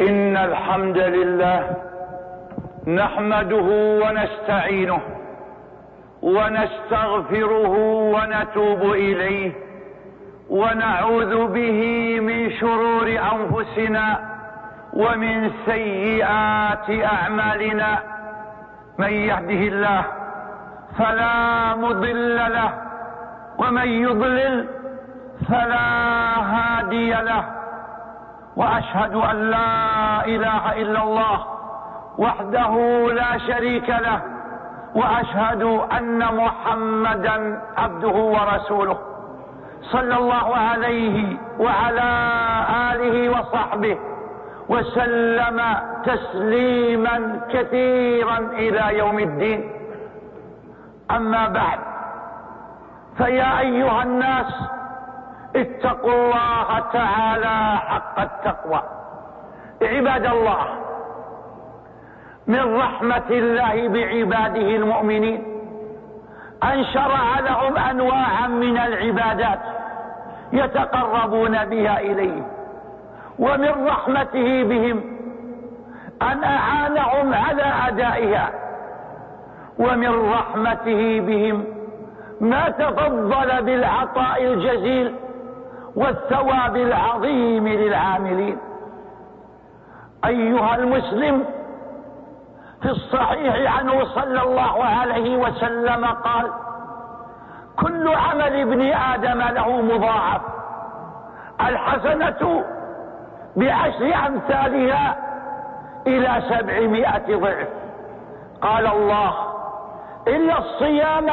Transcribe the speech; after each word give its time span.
إن 0.00 0.36
الحمد 0.36 0.98
لله 0.98 1.76
نحمده 2.86 3.68
ونستعينه 4.02 5.00
ونستغفره 6.22 7.74
ونتوب 8.14 8.82
إليه 8.82 9.52
ونعوذ 10.50 11.46
به 11.46 11.80
من 12.20 12.50
شرور 12.50 13.06
أنفسنا 13.34 14.20
ومن 14.92 15.50
سيئات 15.66 16.90
أعمالنا. 16.90 17.98
من 18.98 19.12
يهده 19.12 19.62
الله 19.72 20.04
فلا 20.98 21.74
مضل 21.74 22.36
له 22.36 22.72
ومن 23.58 23.88
يضلل 23.88 24.66
فلا 25.48 25.88
هادي 26.52 27.10
له. 27.10 27.57
وأشهد 28.58 29.14
أن 29.14 29.36
لا 29.50 30.26
إله 30.26 30.82
إلا 30.82 31.02
الله 31.02 31.38
وحده 32.18 32.72
لا 33.12 33.38
شريك 33.38 33.88
له 33.88 34.20
وأشهد 34.94 35.62
أن 35.98 36.18
محمدا 36.34 37.62
عبده 37.76 38.16
ورسوله 38.34 38.98
صلى 39.82 40.16
الله 40.16 40.56
عليه 40.56 41.36
وعلى 41.58 42.10
آله 42.92 43.16
وصحبه 43.30 43.98
وسلم 44.68 45.58
تسليما 46.04 47.40
كثيرا 47.52 48.38
إلى 48.38 48.98
يوم 48.98 49.18
الدين. 49.18 49.70
أما 51.10 51.48
بعد 51.48 51.78
فيا 53.16 53.58
أيها 53.60 54.02
الناس 54.02 54.50
اتقوا 55.56 56.12
الله 56.12 56.78
تعالى 56.92 57.78
حق 57.78 58.20
التقوى. 58.20 58.82
عباد 59.82 60.26
الله 60.26 60.66
من 62.46 62.76
رحمة 62.76 63.28
الله 63.30 63.88
بعباده 63.88 64.76
المؤمنين 64.76 65.42
أن 66.64 66.84
شرع 66.84 67.40
لهم 67.40 67.76
أنواعا 67.76 68.46
من 68.46 68.78
العبادات 68.78 69.58
يتقربون 70.52 71.64
بها 71.64 72.00
إليه 72.00 72.42
ومن 73.38 73.86
رحمته 73.86 74.62
بهم 74.64 75.02
أن 76.22 76.44
أعانهم 76.44 77.34
على 77.34 77.72
أدائها 77.88 78.50
ومن 79.78 80.30
رحمته 80.30 81.20
بهم 81.20 81.64
ما 82.40 82.68
تفضل 82.68 83.62
بالعطاء 83.62 84.44
الجزيل 84.44 85.14
والثواب 85.96 86.76
العظيم 86.76 87.68
للعاملين. 87.68 88.58
أيها 90.24 90.74
المسلم 90.74 91.44
في 92.82 92.90
الصحيح 92.90 93.78
عنه 93.78 94.04
صلى 94.04 94.42
الله 94.42 94.84
عليه 94.84 95.36
وسلم 95.36 96.04
قال 96.04 96.50
كل 97.76 98.08
عمل 98.08 98.60
ابن 98.60 98.82
آدم 98.92 99.38
له 99.38 99.82
مضاعف 99.82 100.40
الحسنة 101.60 102.64
بعشر 103.56 104.14
أمثالها 104.26 105.16
إلى 106.06 106.42
سبعمائة 106.48 107.36
ضعف. 107.36 107.68
قال 108.62 108.86
الله 108.86 109.34
إلا 110.28 110.58
الصيام 110.58 111.26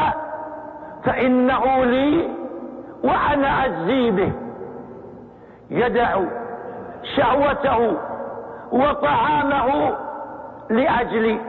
فإنه 1.04 1.86
لي 1.86 2.30
وأنا 3.04 3.66
أجزي 3.66 4.12
به. 4.12 4.32
يدع 5.70 6.20
شهوته 7.16 7.98
وطعامه 8.72 9.96
لاجل 10.70 11.40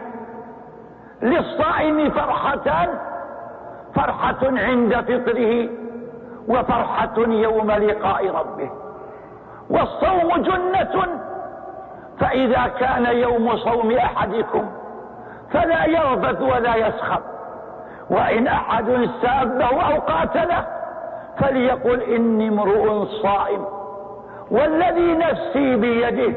للصائم 1.22 2.10
فرحتان 2.10 2.88
فرحة 3.94 4.36
عند 4.42 4.94
فطره 4.94 5.68
وفرحة 6.48 7.18
يوم 7.18 7.70
لقاء 7.70 8.30
ربه. 8.30 8.70
والصوم 9.70 10.42
جنة 10.42 11.06
فإذا 12.20 12.66
كان 12.80 13.06
يوم 13.06 13.56
صوم 13.56 13.92
أحدكم 13.92 14.66
فلا 15.52 15.84
يربث 15.84 16.42
ولا 16.42 16.76
يسخط 16.76 17.22
وإن 18.10 18.46
أحد 18.46 19.08
سابه 19.22 19.82
أو 19.82 20.00
قاتله 20.00 20.66
فليقل 21.38 22.00
إني 22.00 22.48
امرؤ 22.48 23.04
صائم. 23.04 23.64
والذي 24.50 25.14
نفسي 25.14 25.76
بيده 25.76 26.32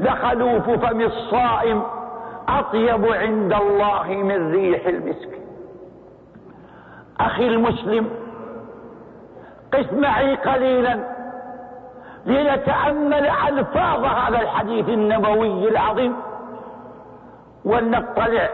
لخلوف 0.00 0.70
فم 0.70 1.00
الصائم 1.00 1.82
أطيب 2.48 3.12
عند 3.12 3.52
الله 3.52 4.08
من 4.08 4.52
ريح 4.52 4.86
المسك. 4.86 5.38
أخي 7.20 7.48
المسلم 7.48 8.10
قس 9.72 9.92
معي 9.92 10.34
قليلا 10.34 11.00
لنتأمل 12.26 13.30
ألفاظ 13.48 14.04
هذا 14.04 14.40
الحديث 14.40 14.88
النبوي 14.88 15.68
العظيم 15.68 16.16
ولنطلع 17.64 18.48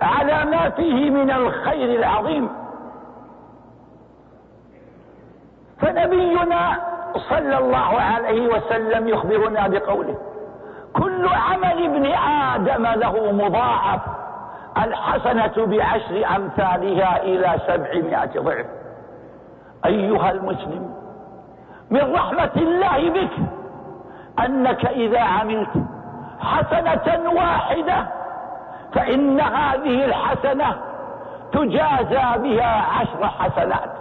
على 0.00 0.44
ما 0.50 0.70
فيه 0.70 1.10
من 1.10 1.30
الخير 1.30 1.98
العظيم. 1.98 2.48
فنبينا 5.80 6.91
صلى 7.16 7.58
الله 7.58 8.00
عليه 8.00 8.48
وسلم 8.48 9.08
يخبرنا 9.08 9.68
بقوله 9.68 10.18
كل 10.92 11.28
عمل 11.28 11.84
ابن 11.84 12.06
آدم 12.14 12.86
له 12.86 13.32
مضاعف 13.32 14.00
الحسنة 14.84 15.66
بعشر 15.66 16.36
أمثالها 16.36 17.22
إلى 17.22 17.58
سبعمائة 17.66 18.40
ضعف. 18.40 18.66
أيها 19.86 20.30
المسلم 20.30 20.94
من 21.90 22.14
رحمة 22.14 22.50
الله 22.56 23.10
بك 23.10 23.32
أنك 24.44 24.86
إذا 24.86 25.20
عملت 25.20 25.70
حسنة 26.40 27.30
واحدة 27.30 28.06
فإن 28.94 29.40
هذه 29.40 30.04
الحسنة 30.04 30.76
تجازى 31.52 32.38
بها 32.38 32.82
عشر 33.00 33.26
حسنات. 33.28 33.91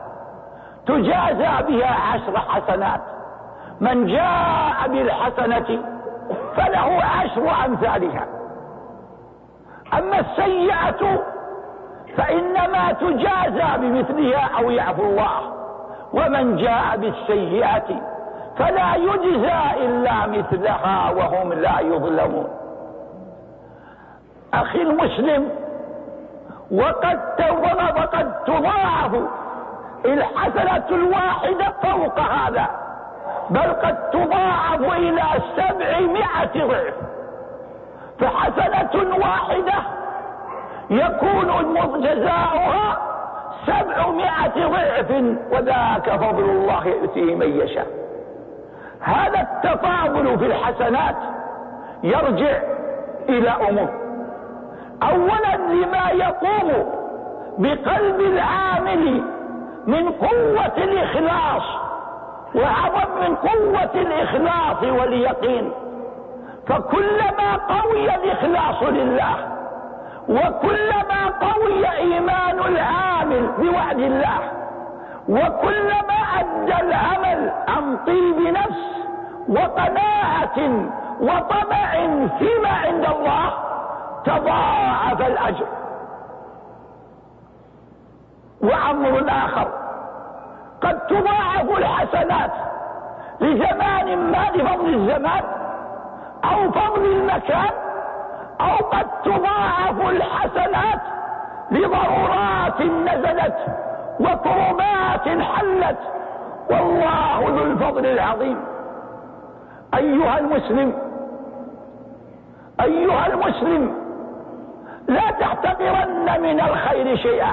تجازى 0.91 1.52
بها 1.68 1.96
عشر 2.13 2.38
حسنات. 2.38 3.02
من 3.81 4.07
جاء 4.07 4.88
بالحسنة 4.88 5.79
فله 6.56 7.02
عشر 7.19 7.66
أمثالها. 7.66 8.25
أما 9.94 10.19
السيئة 10.19 11.24
فإنما 12.18 12.91
تجازى 12.91 13.78
بمثلها 13.78 14.50
أو 14.57 14.72
يعفو 14.72 15.03
الله. 15.03 15.40
ومن 16.13 16.56
جاء 16.56 16.97
بالسيئة 16.97 17.90
فلا 18.57 18.96
يجزى 18.96 19.85
إلا 19.85 20.28
مثلها 20.28 21.12
وهم 21.12 21.53
لا 21.53 21.80
يظلمون. 21.80 22.47
أخي 24.53 24.81
المسلم 24.81 25.50
وقد 26.72 27.19
وقد 27.97 28.44
تضاعف 28.46 29.12
الحسنة 30.06 30.84
الواحدة 30.91 31.73
فوق 31.84 32.19
هذا 32.19 32.67
بل 33.50 33.73
قد 33.84 34.09
تضاعف 34.09 34.81
إلى 34.97 35.23
سبعمائة 35.56 36.67
ضعف. 36.67 36.94
فحسنة 38.19 39.17
واحدة 39.17 39.73
يكون 40.89 42.01
جزاؤها 42.01 42.97
سبعمائة 43.66 44.67
ضعف 44.67 45.35
وذاك 45.51 46.09
فضل 46.09 46.44
الله 46.44 46.88
يؤتيه 46.88 47.35
من 47.35 47.59
يشاء. 47.62 47.88
هذا 49.00 49.39
التفاضل 49.41 50.39
في 50.39 50.45
الحسنات 50.45 51.16
يرجع 52.03 52.57
إلى 53.30 53.50
أمور 53.50 53.89
أولا 55.03 55.56
لما 55.57 56.09
يقوم 56.09 56.92
بقلب 57.57 58.19
العامل 58.19 59.24
من 59.88 60.10
قوة 60.10 60.78
الإخلاص 60.78 61.63
وعظم 62.56 63.22
من 63.22 63.36
قوة 63.36 64.01
الإخلاص 64.01 64.83
واليقين. 64.83 65.72
فكلما 66.68 67.56
قوي 67.69 68.16
الإخلاص 68.16 68.83
لله 68.83 69.36
وكلما 70.30 71.28
قوي 71.42 71.89
إيمان 71.98 72.60
العامل 72.60 73.50
بوعد 73.57 74.00
الله 74.00 74.39
وكلما 75.30 76.19
أدى 76.39 76.75
العمل 76.88 77.51
عن 77.68 77.98
طيب 78.07 78.39
نفس 78.42 78.81
وقناعة 79.50 80.86
وطمع 81.22 81.92
فيما 82.39 82.69
عند 82.69 83.06
الله 83.06 83.54
تضاعف 84.25 85.22
الأجر. 85.22 85.66
وامر 88.63 89.25
آخر. 89.30 89.68
قد 90.81 91.08
تضاعف 91.08 91.78
الحسنات 91.78 92.52
لزمان 93.42 94.31
ما 94.31 94.50
لفضل 94.56 94.94
الزمان 94.94 95.44
أو 96.44 96.66
لفضل 96.66 97.06
المكان 97.06 97.72
أو 98.62 98.86
قد 98.86 99.08
تضاعف 99.24 100.02
الحسنات 100.10 101.02
لضرورات 101.72 102.81
نزلت 102.81 103.58
وكربات 104.19 105.42
حلت. 105.42 105.98
والله 106.69 107.40
ذو 107.40 107.63
الفضل 107.63 108.06
العظيم. 108.06 108.58
أيها 109.94 110.40
المسلم 110.40 110.94
أيها 112.81 113.28
المسلم 113.28 113.96
لا 115.08 115.31
تحتقرن 115.31 116.42
من 116.42 116.60
الخير 116.60 117.16
شيئا. 117.16 117.52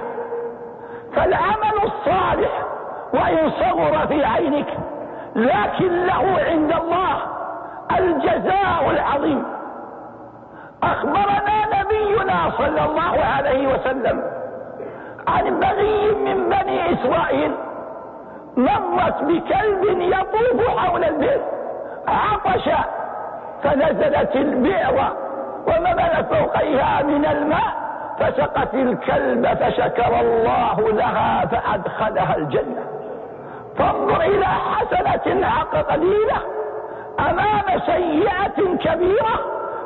فالعمل 1.17 1.77
الصالح 1.85 2.51
وإن 3.15 3.51
صغر 3.51 4.07
في 4.07 4.25
عينك 4.25 4.67
لكن 5.37 6.07
له 6.07 6.39
عند 6.51 6.73
الله 6.73 7.17
الجزاء 7.99 8.91
العظيم. 8.91 9.45
أخبرنا 10.83 11.81
نبينا 11.81 12.51
صلى 12.59 12.85
الله 12.85 13.25
عليه 13.37 13.69
وسلم 13.75 14.23
عن 15.29 15.61
بغي 15.61 16.15
من 16.15 16.49
بني 16.49 16.93
إسرائيل 16.95 17.53
مرت 18.57 19.23
بكلب 19.23 19.85
يطوف 20.01 20.69
حول 20.79 21.05
البئر 21.05 21.41
عطش 22.09 22.69
فنزلت 23.63 24.37
البئر 24.37 25.13
وما 25.67 26.23
فوقيها 26.23 27.03
من 27.03 27.27
الماء 27.27 27.88
فسقت 28.21 28.75
الكلب 28.75 29.47
فشكر 29.47 30.21
الله 30.21 30.91
لها 30.93 31.47
فأدخلها 31.47 32.37
الجنة. 32.37 32.85
فانظر 33.79 34.21
إلى 34.21 34.47
حسنة 34.47 35.35
قليلة 35.91 36.37
أمام 37.21 37.81
سيئة 37.87 38.77
كبيرة 38.85 39.35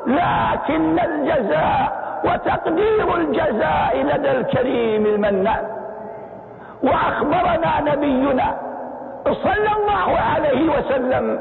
لكن 0.07 0.99
الجزاء 0.99 2.03
وتقدير 2.25 3.17
الجزاء 3.17 3.97
لدى 3.97 4.31
الكريم 4.31 5.07
المنان. 5.07 5.65
وأخبرنا 6.83 7.81
نبينا 7.81 8.55
صلى 9.25 9.71
الله 9.77 10.19
عليه 10.35 10.79
وسلم 10.79 11.39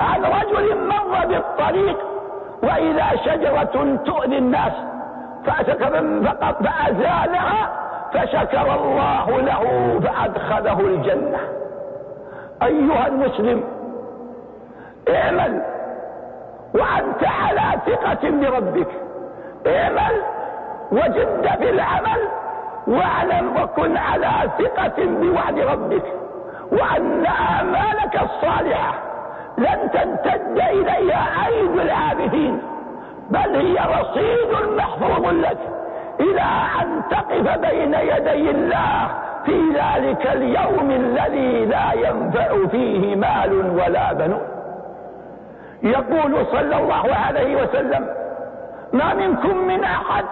عن 0.00 0.24
رجل 0.24 0.88
مر 0.88 1.26
بالطريق 1.26 1.98
وإذا 2.62 3.06
شجرة 3.24 3.98
تؤذي 4.04 4.38
الناس 4.38 4.72
فأزالها 6.64 7.68
فشكر 8.12 8.74
الله 8.74 9.40
له 9.40 10.00
فأدخله 10.04 10.80
الجنة. 10.80 11.38
أيها 12.62 13.06
المسلم 13.06 13.64
اعمل 15.08 15.62
وأنت 16.74 17.24
على 17.24 17.78
ثقة 17.86 18.30
بربك. 18.30 18.88
اعمل 19.66 20.22
وجد 20.92 21.50
في 21.58 21.70
العمل 21.70 22.20
واعلم 22.86 23.62
وكن 23.62 23.96
على 23.96 24.50
ثقة 24.58 25.04
بوعد 25.04 25.58
ربك. 25.58 26.04
وأن 26.72 27.26
أعمالك 27.26 28.22
الصالحة 28.22 28.94
لن 29.58 29.90
تمتد 29.92 30.58
إليها 30.58 31.46
ايد 31.46 31.78
العابدين. 31.80 32.62
بل 33.30 33.56
هي 33.56 33.78
رصيد 34.00 34.76
محفوظ 34.76 35.26
لك 35.26 35.58
إلى 36.20 36.46
أن 36.82 37.02
تقف 37.10 37.58
بين 37.58 37.94
يدي 37.94 38.50
الله 38.50 39.08
في 39.44 39.60
ذلك 39.74 40.26
اليوم 40.26 40.90
الذي 40.90 41.64
لا 41.64 41.92
ينفع 41.92 42.66
فيه 42.70 43.16
مال 43.16 43.70
ولا 43.70 44.12
بنون. 44.12 44.46
يقول 45.82 46.46
صلى 46.52 46.76
الله 46.76 47.14
عليه 47.26 47.62
وسلم 47.62 48.06
ما 48.92 49.14
منكم 49.14 49.56
من 49.56 49.84
أحد 49.84 50.24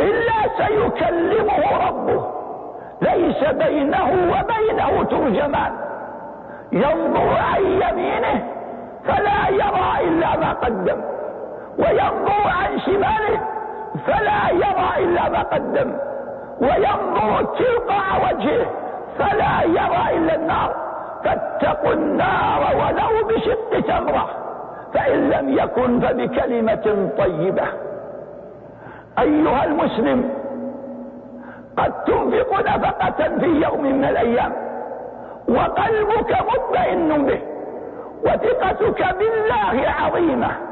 إلا 0.00 0.66
سيكلمه 0.66 1.88
ربه. 1.88 2.26
ليس 3.02 3.44
بينه 3.44 4.10
وبينه 4.10 5.04
ترجمان. 5.04 5.72
ينظر 6.72 7.36
عن 7.36 7.62
يمينه 7.62 8.48
فلا 9.04 9.48
يرى 9.48 10.08
إلا 10.08 10.36
ما 10.36 10.52
قدم. 10.52 11.00
وينظر 11.78 12.42
عن 12.46 12.78
شماله 12.86 13.40
فلا 14.06 14.50
يرى 14.50 15.04
إلا 15.04 15.28
ما 15.28 15.42
قدم. 15.42 15.92
وينظر 16.60 17.44
تلقاء 17.58 18.08
وجهه 18.24 18.66
فلا 19.18 19.62
يرى 19.62 20.16
إلا 20.16 20.34
النار. 20.34 20.76
فاتقوا 21.24 21.92
النار 21.92 22.76
ولو 22.76 23.28
بشق 23.28 23.86
تمرة 23.86 24.28
فإن 24.94 25.30
لم 25.30 25.58
يكن 25.58 26.00
فبكلمة 26.00 27.10
طيبة. 27.18 27.64
أيها 29.18 29.64
المسلم 29.64 30.30
قد 31.76 32.04
تنفق 32.04 32.60
نفقة 32.60 33.38
في 33.38 33.46
يوم 33.46 33.82
من 33.84 34.04
الأيام 34.04 34.52
وقلبك 35.48 36.36
مطمئن 36.52 37.26
به 37.26 37.40
وثقتك 38.24 39.14
بالله 39.18 39.90
عظيمة. 40.00 40.67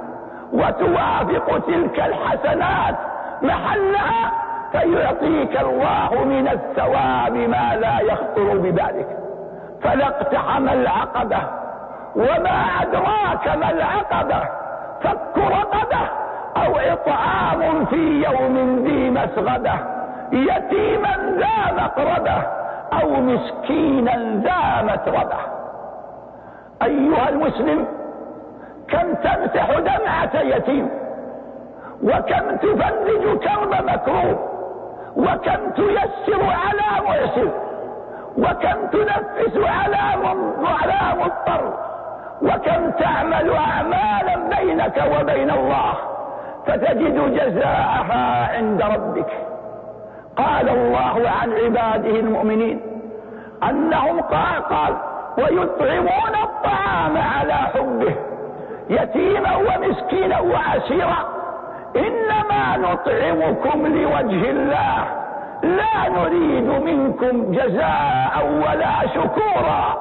وتوافق 0.52 1.58
تلك 1.66 2.00
الحسنات 2.00 2.94
محلها 3.42 4.32
فيعطيك 4.72 5.60
الله 5.60 6.24
من 6.24 6.48
الثواب 6.48 7.36
ما 7.36 7.76
لا 7.76 8.00
يخطر 8.00 8.58
ببالك. 8.58 9.18
فلا 9.82 10.06
اقتحم 10.06 10.68
العقبة 10.68 11.38
وما 12.16 12.82
أدراك 12.82 13.56
ما 13.56 13.70
العقبة 13.70 14.40
فك 15.02 15.38
رقبة 15.38 15.98
أو 16.56 16.76
إطعام 16.76 17.84
في 17.84 18.24
يوم 18.30 18.84
ذي 18.84 19.10
مسغبة 19.10 19.74
يتيما 20.32 21.36
ذا 21.38 21.82
مقربة 21.82 22.42
أو 23.02 23.20
مسكينا 23.20 24.40
ذا 24.44 24.82
متربة. 24.82 25.38
أيها 26.82 27.28
المسلم 27.28 27.86
كم 28.88 29.14
تمسح 29.14 29.70
دمعة 29.78 30.40
يتيم؟ 30.40 30.90
وكم 32.02 32.56
تفرج 32.56 33.38
كرب 33.38 33.74
مكروب 33.84 34.38
وكم 35.16 35.70
تيسر 35.76 36.42
على 36.42 37.04
معسر؟ 37.06 37.50
وكم 38.38 38.86
تنفس 38.92 39.56
على 39.56 39.96
على 40.66 41.20
مضطر؟ 41.20 41.74
وكم 42.42 42.90
تعمل 42.90 43.52
أعمالا 43.56 44.56
بينك 44.58 45.04
وبين 45.20 45.50
الله 45.50 45.94
فتجد 46.66 47.34
جزاءها 47.34 48.56
عند 48.56 48.82
ربك؟ 48.82 49.30
قال 50.36 50.68
الله 50.68 51.30
عن 51.42 51.52
عباده 51.52 52.20
المؤمنين 52.20 52.80
أنهم 53.62 54.20
قال 54.20 54.62
قال 54.70 54.96
ويطعمون 55.38 56.34
الطعام 56.42 57.16
على 57.16 57.52
حبه. 57.54 58.14
يتيما 58.90 59.56
ومسكينا 59.56 60.40
وعسيرا. 60.40 61.16
إنما 61.96 62.76
نطعمكم 62.76 63.86
لوجه 63.86 64.50
الله. 64.50 65.04
لا 65.62 66.08
نريد 66.08 66.68
منكم 66.68 67.52
جزاء 67.52 68.46
ولا 68.62 69.08
شكورا. 69.14 69.96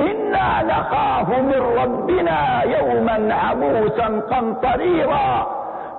إنا 0.00 0.62
نخاف 0.62 1.28
من 1.28 1.62
ربنا 1.82 2.62
يوما 2.64 3.34
عبوسا 3.34 4.20
قمطريرا. 4.30 5.46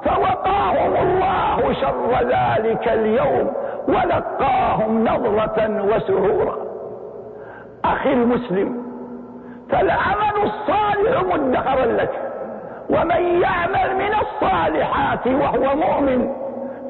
فوقاهم 0.03 0.95
الله 0.95 1.73
شر 1.73 2.11
ذلك 2.21 2.87
اليوم 2.87 3.53
ولقاهم 3.87 5.03
نظرة 5.03 5.85
وسرورا. 5.95 6.55
أخي 7.85 8.13
المسلم 8.13 8.84
فالعمل 9.69 10.35
الصالح 10.43 11.23
مدخرا 11.33 11.85
لك. 11.85 12.11
ومن 12.89 13.41
يعمل 13.41 13.95
من 13.95 14.13
الصالحات 14.21 15.27
وهو 15.27 15.75
مؤمن 15.75 16.33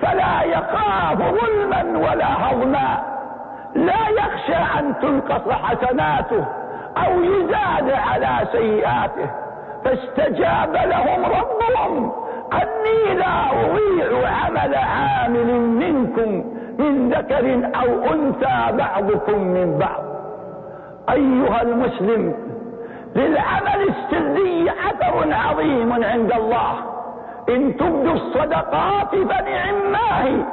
فلا 0.01 0.41
يخاف 0.44 1.17
ظلما 1.17 2.10
ولا 2.10 2.51
هضما. 2.51 3.03
لا 3.75 4.10
يخشى 4.10 4.79
أن 4.79 4.94
تنقص 5.01 5.51
حسناته 5.51 6.46
أو 6.98 7.24
يزاد 7.24 7.91
على 7.91 8.48
سيئاته. 8.51 9.29
فاستجاب 9.86 10.74
لهم 10.75 11.25
ربهم 11.25 12.12
أني 12.53 13.15
لا 13.15 13.51
أضيع 13.51 14.29
عمل 14.29 14.75
عامل 14.75 15.60
منكم 15.60 16.44
من 16.79 17.10
ذكر 17.10 17.70
أو 17.75 18.13
أنثى 18.13 18.77
بعضكم 18.77 19.39
من 19.39 19.77
بعض. 19.79 20.03
أيها 21.10 21.62
المسلم 21.62 22.34
للعمل 23.15 23.89
السري 23.89 24.72
أثر 24.72 25.34
عظيم 25.34 25.93
عند 25.93 26.31
الله. 26.31 26.74
إن 27.50 27.77
تبدوا 27.77 28.13
الصدقات 28.13 29.10
فنعم 29.10 29.91
ما 29.91 30.45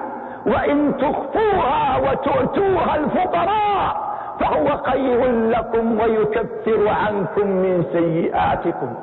وإن 0.46 0.96
تخفوها 0.96 1.96
وتؤتوها 1.96 2.96
الفقراء 2.96 4.12
فهو 4.40 4.76
خير 4.86 5.30
لكم 5.30 6.00
ويكفر 6.00 6.88
عنكم 6.88 7.46
من 7.46 7.84
سيئاتكم. 7.92 8.94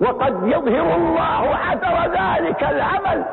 وقد 0.00 0.46
يظهر 0.46 0.96
الله 0.96 1.54
حذر 1.54 2.12
ذلك 2.12 2.62
العمل 2.62 3.24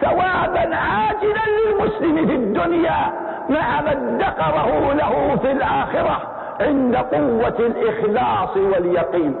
ثوابا 0.00 0.76
عاجلا 0.76 1.44
للمسلم 1.58 2.26
في 2.26 2.34
الدنيا 2.34 3.12
مع 3.48 3.80
ما 3.80 3.92
ادخره 3.92 4.92
له 4.92 5.36
في 5.42 5.52
الآخرة. 5.52 6.37
عند 6.60 6.96
قوة 6.96 7.58
الإخلاص 7.58 8.56
واليقين. 8.56 9.34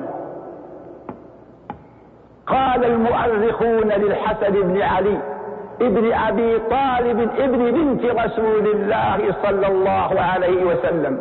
قال 2.46 2.84
المؤرخون 2.84 3.88
للحسن 3.88 4.52
بن 4.52 4.82
علي 4.82 5.18
ابن 5.80 6.12
أبي 6.12 6.58
طالب 6.58 7.30
ابن 7.38 7.70
بنت 7.70 8.04
رسول 8.04 8.66
الله 8.74 9.34
صلى 9.42 9.66
الله 9.66 10.20
عليه 10.20 10.64
وسلم. 10.64 11.20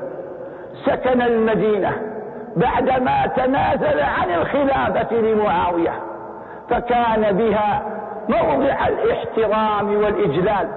سكن 0.85 1.21
المدينة 1.21 2.01
بعدما 2.55 3.27
تنازل 3.27 3.99
عن 3.99 4.29
الخلافة 4.41 5.15
لمعاوية 5.15 5.93
فكان 6.69 7.37
بها 7.37 7.81
موضع 8.29 8.87
الاحترام 8.87 9.95
والإجلال. 9.95 10.67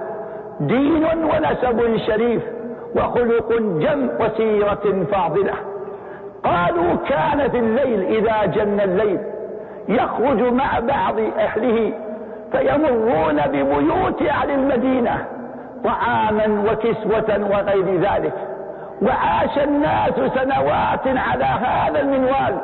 دين 0.59 1.05
ونسب 1.05 1.97
شريف. 2.07 2.43
وخلق 2.95 3.51
جم 3.59 4.09
وسيرة 4.19 5.05
فاضلة. 5.11 5.53
قالوا 6.43 6.95
كان 7.09 7.49
في 7.49 7.57
الليل 7.57 8.01
إذا 8.01 8.45
جن 8.45 8.79
الليل. 8.79 9.19
يخرج 9.89 10.41
مع 10.41 10.79
بعض 10.79 11.19
أهله 11.39 11.93
فيمرون 12.51 13.41
ببيوت 13.45 14.21
أهل 14.21 14.51
المدينة 14.51 15.25
طعاما 15.83 16.71
وكسوة 16.71 17.49
وغير 17.51 18.01
ذلك. 18.01 18.33
وعاش 19.01 19.57
الناس 19.57 20.13
سنوات 20.35 21.07
على 21.07 21.45
هذا 21.45 22.01
المنوال. 22.01 22.57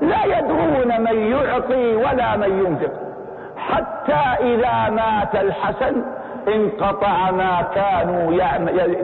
لا 0.00 0.38
يدرون 0.38 1.00
من 1.00 1.32
يعطي 1.32 1.96
ولا 1.96 2.36
من 2.36 2.66
ينفق. 2.66 2.92
حتى 3.56 4.44
إذا 4.44 4.90
مات 4.90 5.34
الحسن 5.34 6.02
انقطع 6.48 7.30
ما 7.30 7.64
كانوا 7.74 8.30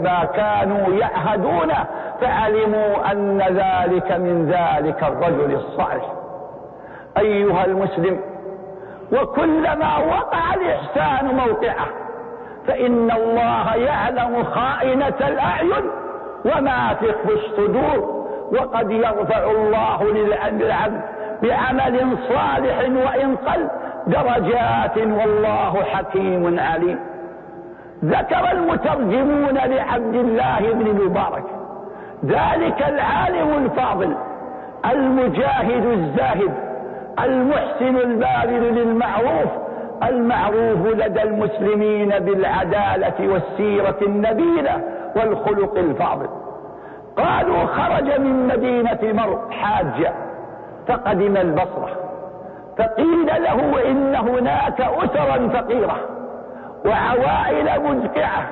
ما 0.02 0.24
كانوا 0.24 0.94
يعهدون 0.94 1.72
فعلموا 2.20 3.12
أن 3.12 3.38
ذلك 3.38 4.12
من 4.12 4.46
ذلك 4.46 5.02
الرجل 5.02 5.54
الصالح. 5.54 6.04
أيها 7.18 7.64
المسلم 7.64 8.20
وكلما 9.12 9.98
وقع 9.98 10.54
الإحسان 10.54 11.34
موقعه 11.34 11.86
فإن 12.66 13.10
الله 13.10 13.74
يعلم 13.74 14.44
خائنة 14.44 15.14
الأعين 15.20 15.90
وما 16.44 16.92
تخفي 16.92 17.32
الصدور 17.32 18.26
وقد 18.52 18.90
يرفع 18.90 19.50
الله 19.50 20.04
للعبد 20.04 21.00
بعمل 21.42 22.18
صالح 22.28 22.78
وإن 22.80 23.36
قل 23.36 23.68
درجات 24.06 24.96
والله 24.96 25.82
حكيم 25.84 26.60
عليم. 26.60 26.98
ذكر 28.04 28.52
المترجمون 28.52 29.54
لعبد 29.54 30.14
الله 30.14 30.72
بن 30.72 30.86
المبارك 30.86 31.44
ذلك 32.24 32.88
العالم 32.88 33.64
الفاضل 33.64 34.14
المجاهد 34.92 35.84
الزاهد 35.84 36.54
المحسن 37.24 37.96
الباذل 37.96 38.74
للمعروف 38.74 39.50
المعروف 40.02 40.86
لدى 40.86 41.22
المسلمين 41.22 42.08
بالعدالة 42.08 43.32
والسيرة 43.32 43.96
النبيلة 44.02 44.80
والخلق 45.16 45.78
الفاضل. 45.78 46.28
قالوا 47.16 47.66
خرج 47.66 48.20
من 48.20 48.46
مدينة 48.46 48.98
مر 49.02 49.50
حاجة 49.50 50.12
فقدم 50.88 51.36
البصرة 51.36 51.90
فقيل 52.78 53.26
له 53.26 53.90
إن 53.90 54.14
هناك 54.14 54.80
أسرا 54.80 55.48
فقيرة. 55.48 55.96
وعوائل 56.84 57.82
مدقعة 57.82 58.42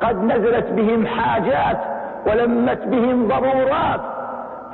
قد 0.00 0.24
نزلت 0.24 0.66
بهم 0.72 1.06
حاجات 1.06 1.78
ولمت 2.26 2.86
بهم 2.86 3.28
ضرورات. 3.28 4.00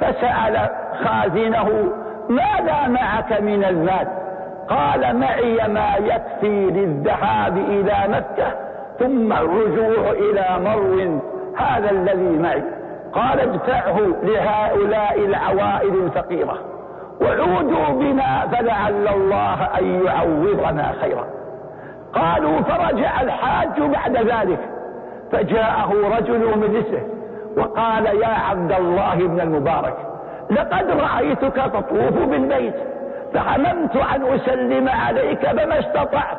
فسأل 0.00 0.68
خازنه 1.04 1.92
ماذا 2.28 2.88
معك 2.88 3.40
من 3.40 3.64
المال؟ 3.64 4.06
قال 4.68 5.16
معي 5.16 5.68
ما 5.68 5.96
يكفي 5.96 6.70
للذهاب 6.70 7.56
إلى 7.56 7.96
مكة 8.08 8.52
ثم 8.98 9.32
الرجوع 9.32 10.10
إلى 10.10 10.64
مرو 10.64 11.20
هذا 11.56 11.90
الذي 11.90 12.38
معي. 12.38 12.62
قال 13.12 13.40
ادفعه 13.40 13.98
لهؤلاء 14.22 15.18
العوائد 15.18 15.94
الفقيرة 15.94 16.58
وعودوا 17.20 17.88
بنا 17.88 18.46
فلعل 18.52 19.08
الله 19.08 19.64
أن 19.78 20.04
يعوضنا 20.06 20.92
خيرا. 21.00 21.39
قالوا 22.14 22.60
فرجع 22.62 23.20
الحاج 23.20 23.80
بعد 23.80 24.16
ذلك. 24.16 24.58
فجاءه 25.32 25.92
رجل 26.18 26.58
مجلسه 26.58 27.02
وقال 27.56 28.06
يا 28.06 28.28
عبد 28.50 28.72
الله 28.72 29.14
بن 29.14 29.40
المبارك 29.40 29.96
لقد 30.50 30.90
رأيتك 30.90 31.54
تطوف 31.56 32.28
بالبيت 32.28 32.74
فهممت 33.34 33.96
أن 33.96 34.34
أسلم 34.34 34.88
عليك 34.88 35.46
فما 35.46 35.78
استطعت 35.78 36.36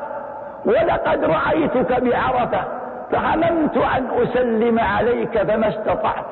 ولقد 0.66 1.24
رأيتك 1.24 2.02
بعرفة 2.02 2.64
فهممت 3.12 3.78
أن 3.78 4.08
أسلم 4.24 4.80
عليك 4.80 5.38
فما 5.44 5.68
استطعت 5.70 6.26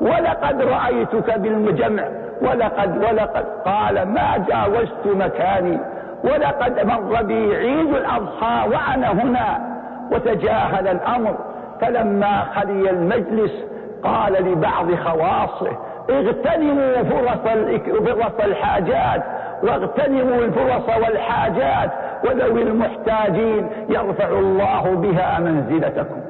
ولقد 0.00 0.62
رأيتك 0.62 1.38
بالمجمع 1.38 2.04
ولقد 2.42 2.96
ولقد 2.96 3.44
قال 3.64 4.08
ما 4.08 4.44
جاوزت 4.48 5.06
مكاني؟ 5.06 5.78
ولقد 6.24 6.86
مر 6.86 7.22
بي 7.22 7.56
عيد 7.56 7.94
الأضحى 7.94 8.68
وأنا 8.68 9.12
هنا 9.12 9.76
وتجاهل 10.12 10.88
الأمر. 10.88 11.34
فلما 11.80 12.44
خلي 12.54 12.90
المجلس 12.90 13.52
قال 14.04 14.32
لبعض 14.32 14.94
خواصه 14.94 15.76
اغتنموا 16.10 17.02
فرص 17.02 18.44
الحاجات 18.44 19.22
واغتنموا 19.62 20.36
الفرص 20.44 20.96
والحاجات 20.96 21.90
وذوي 22.24 22.62
المحتاجين 22.62 23.66
يرفع 23.88 24.28
الله 24.28 24.82
بها 24.94 25.40
منزلتكم. 25.40 26.20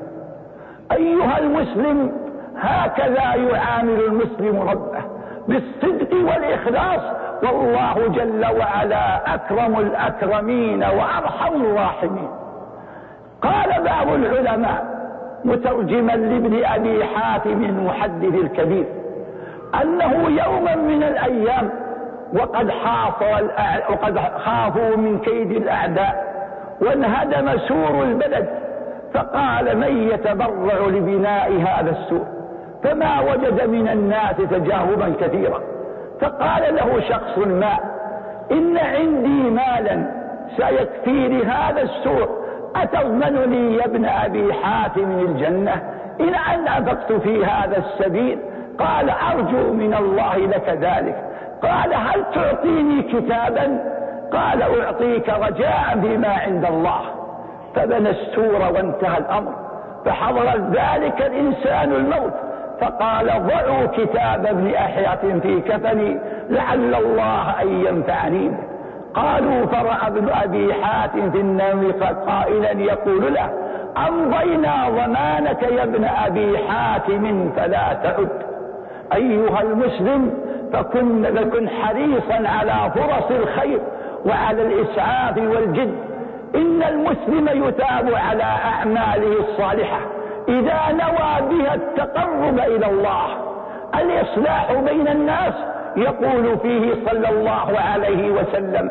أيها 0.93 1.39
المسلم 1.39 2.13
هكذا 2.57 3.35
يعامل 3.35 4.01
المسلم 4.07 4.61
ربه 4.61 5.01
بالصدق 5.49 6.15
والإخلاص 6.15 7.01
والله 7.43 8.09
جل 8.09 8.47
وعلا 8.59 9.35
أكرم 9.35 9.79
الأكرمين 9.79 10.83
وأرحم 10.83 11.55
الراحمين. 11.65 12.31
قال 13.43 13.83
بعض 13.85 14.09
العلماء 14.09 15.01
مترجما 15.45 16.13
لابن 16.13 16.65
أبي 16.65 17.05
حاتم 17.05 17.65
المحدث 17.65 18.35
الكبير 18.35 18.87
أنه 19.83 20.43
يوما 20.45 20.75
من 20.75 21.03
الأيام 21.03 21.71
وقد 22.33 22.71
وقد 23.91 24.19
خافوا 24.19 24.97
من 24.97 25.19
كيد 25.19 25.51
الأعداء 25.51 26.31
وانهدم 26.81 27.59
سور 27.59 28.03
البلد 28.03 28.49
فقال 29.15 29.79
من 29.79 30.09
يتبرع 30.13 30.87
لبناء 30.87 31.53
هذا 31.53 31.91
السور؟ 31.91 32.27
فما 32.83 33.21
وجد 33.21 33.69
من 33.69 33.89
الناس 33.89 34.37
تجاهبا 34.37 35.13
كثيرا. 35.21 35.61
فقال 36.21 36.75
له 36.75 37.01
شخص 37.01 37.39
ما 37.39 37.79
إن 38.53 38.79
عندي 38.79 39.51
مالا 39.51 40.21
سيكفي 40.57 41.29
لهذا 41.29 41.83
السوء 41.83 42.29
أتضمن 42.77 43.51
لي 43.51 43.77
يا 43.77 43.85
ابن 43.85 44.05
أبي 44.05 44.53
حاتم 44.53 45.19
الجنة؟ 45.19 45.83
إن 46.21 46.35
أن 46.35 46.69
أنفقت 46.69 47.13
في 47.13 47.45
هذا 47.45 47.79
السبيل 47.79 48.39
قال 48.79 49.11
أرجو 49.11 49.73
من 49.73 49.95
الله 49.95 50.37
لك 50.37 50.69
ذلك. 50.69 51.17
قال 51.63 51.95
هل 51.95 52.25
تعطيني 52.35 53.03
كتابا؟ 53.03 53.85
قال 54.33 54.63
أعطيك 54.83 55.29
رجاء 55.29 55.93
بما 55.95 56.29
عند 56.29 56.65
الله. 56.65 57.01
فبنى 57.75 58.11
السور 58.11 58.63
وانتهى 58.75 59.19
الأمر 59.19 59.53
فحضر 60.05 60.71
ذلك 60.73 61.23
الإنسان 61.23 61.93
الموت. 61.93 62.35
فقال 62.81 63.27
ضعوا 63.27 63.87
كتاب 63.87 64.47
ابن 64.47 64.75
أحية 64.75 65.41
في 65.43 65.61
كفني 65.61 66.19
لعل 66.51 66.95
الله 66.95 67.63
أن 67.63 67.69
ينفعني. 67.87 68.53
قالوا 69.15 69.67
فرأى 69.67 70.07
ابن 70.07 70.29
أبي 70.29 70.75
حاتم 70.75 71.31
في 71.31 71.41
النوم 71.41 71.93
قائلا 72.27 72.71
يقول 72.71 73.35
له 73.35 73.51
أمضينا 74.09 74.89
ضمانك 74.89 75.63
يا 75.63 75.83
ابن 75.83 76.05
أبي 76.05 76.59
حاتم 76.59 77.51
فلا 77.57 77.93
تعد. 78.03 78.29
أيها 79.15 79.63
المسلم 79.63 80.35
فكن, 80.73 81.25
فكن 81.25 81.69
حريصا 81.69 82.49
على 82.49 82.91
فرص 82.95 83.31
الخير 83.31 83.81
وعلى 84.27 84.63
الإسعاف 84.63 85.37
والجد. 85.39 85.95
إن 86.55 86.83
المسلم 86.83 87.65
يتاب 87.65 88.15
على 88.15 88.43
أعماله 88.43 89.41
الصالحة. 89.41 89.99
إذا 90.51 90.81
نوى 90.93 91.49
بها 91.51 91.75
التقرب 91.75 92.59
إلى 92.59 92.87
الله 92.87 93.27
الإصلاح 93.95 94.73
بين 94.73 95.09
الناس 95.09 95.55
يقول 95.97 96.59
فيه 96.63 96.95
صلى 97.11 97.29
الله 97.29 97.79
عليه 97.81 98.31
وسلم 98.31 98.91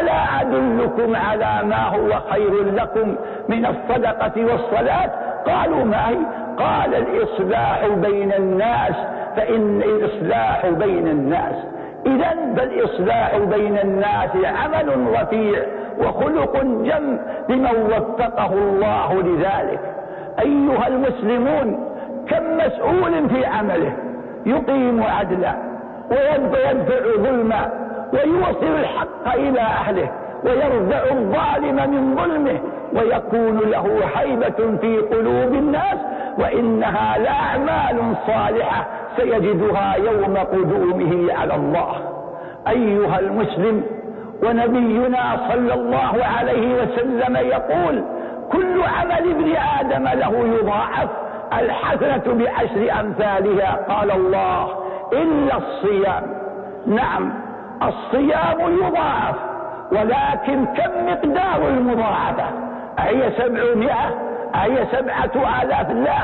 ألا 0.00 0.40
أدلكم 0.40 1.16
على 1.16 1.66
ما 1.66 1.88
هو 1.88 2.20
خير 2.30 2.64
لكم 2.74 3.16
من 3.48 3.66
الصدقة 3.66 4.32
والصلاة؟ 4.36 5.10
قالوا 5.46 5.84
ما 5.84 6.08
هي؟ 6.08 6.16
قال 6.58 6.94
الإصلاح 6.94 7.86
بين 7.88 8.32
الناس 8.32 8.94
فإن 9.36 9.82
الإصلاح 9.82 10.66
بين 10.66 11.08
الناس. 11.08 11.54
إذا 12.06 12.54
فالإصلاح 12.56 13.36
بين 13.38 13.78
الناس 13.78 14.30
عمل 14.44 15.06
رفيع 15.20 15.62
وخلق 15.98 16.56
جم 16.62 17.18
لمن 17.48 17.92
وفقه 17.92 18.52
الله 18.52 19.22
لذلك. 19.22 19.80
أيها 20.40 20.86
المسلمون 20.88 21.88
كم 22.28 22.56
مسؤول 22.56 23.28
في 23.28 23.46
عمله؟ 23.46 23.92
يقيم 24.46 25.02
عدلا 25.02 25.54
ويدفع 26.10 27.00
ظلما 27.16 27.70
ويوصل 28.12 28.80
الحق 28.80 29.34
إلى 29.34 29.60
أهله 29.60 30.08
ويرزع 30.44 31.02
الظالم 31.12 31.90
من 31.90 32.16
ظلمه 32.16 32.58
ويكون 32.92 33.58
له 33.70 34.00
حيبة 34.14 34.76
في 34.80 34.98
قلوب 34.98 35.52
الناس 35.54 35.98
وإنها 36.38 37.18
لأعمال 37.18 38.14
صالحة 38.26 38.86
سيجدها 39.16 39.94
يوم 39.96 40.36
قدومه 40.36 41.32
على 41.34 41.54
الله. 41.54 41.94
أيها 42.68 43.18
المسلم 43.18 43.82
ونبينا 44.42 45.36
صلى 45.52 45.74
الله 45.74 46.24
عليه 46.38 46.82
وسلم 46.82 47.36
يقول 47.36 48.02
كل 48.52 48.82
عمل 48.82 49.30
ابن 49.30 49.56
آدم 49.80 50.04
له 50.04 50.58
يضاعف. 50.60 51.08
الحسنة 51.58 52.34
بعشر 52.34 53.00
أمثالها. 53.00 53.78
قال 53.88 54.10
الله 54.10 54.68
إلا 55.12 55.56
الصيام. 55.56 56.22
نعم 56.86 57.32
الصيام 57.82 58.60
يضاعف 58.60 59.34
ولكن 59.92 60.64
كم 60.64 61.06
مقدار 61.06 61.68
المضاعفة؟ 61.68 62.44
أهي 62.98 63.30
سبعمائة؟ 63.30 64.14
أهي 64.54 64.86
سبعة 64.92 65.62
آلاف؟ 65.62 65.90
لا. 65.90 66.18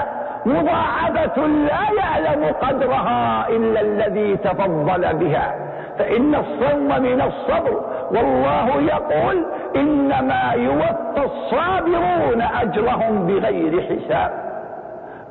مضاعفة 0.46 1.46
لا 1.46 1.82
يعلم 1.98 2.54
قدرها 2.62 3.48
إلا 3.48 3.80
الذي 3.80 4.36
تفضل 4.36 5.14
بها. 5.14 5.54
فإن 5.98 6.34
الصوم 6.34 7.02
من 7.02 7.20
الصبر. 7.20 7.80
والله 8.10 8.82
يقول 8.82 9.44
إنما 9.76 10.52
يوفى 10.54 11.24
الصابرون 11.24 12.42
أجرهم 12.42 13.26
بغير 13.26 13.82
حساب. 13.82 14.30